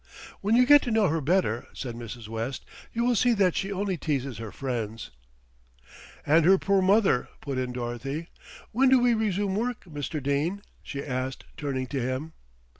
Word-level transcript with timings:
"When 0.39 0.55
you 0.55 0.65
get 0.65 0.81
to 0.81 0.89
know 0.89 1.09
her 1.09 1.21
better," 1.21 1.67
said 1.73 1.93
Mrs. 1.93 2.27
West, 2.27 2.65
"you 2.91 3.05
will 3.05 3.13
see 3.15 3.33
that 3.35 3.55
she 3.55 3.71
only 3.71 3.97
teases 3.97 4.39
her 4.39 4.51
friends." 4.51 5.11
"And 6.25 6.43
her 6.43 6.57
poor 6.57 6.81
mother," 6.81 7.29
put 7.39 7.59
in 7.59 7.71
Dorothy. 7.71 8.29
"When 8.71 8.89
do 8.89 8.97
we 8.99 9.13
resume 9.13 9.53
work, 9.55 9.83
Mr. 9.83 10.19
Dene?" 10.19 10.63
she 10.81 11.05
asked, 11.05 11.43
turning 11.55 11.85
to 11.85 12.01
him. 12.01 12.33